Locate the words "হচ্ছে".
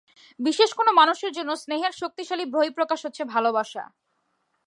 3.05-3.23